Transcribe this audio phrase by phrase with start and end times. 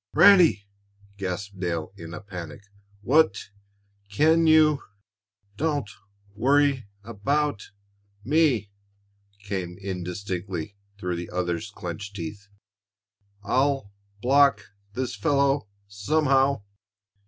[0.15, 0.65] "Ranny!"
[1.17, 2.63] gasped Dale, in a panic.
[3.03, 3.51] "What
[4.11, 4.81] Can you"
[5.63, 5.91] "Don't
[6.33, 7.69] worry about
[8.23, 8.71] me,"
[9.43, 12.47] came indistinctly through the other's clenched teeth.
[13.43, 13.91] "I'll
[14.23, 16.63] block this fellow somehow.